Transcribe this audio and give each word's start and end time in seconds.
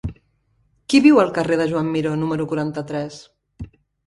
Qui 0.93 1.01
viu 1.07 1.19
al 1.23 1.29
carrer 1.35 1.57
de 1.59 1.67
Joan 1.73 1.93
Miró 1.97 2.15
número 2.23 2.49
quaranta-tres? 2.55 3.21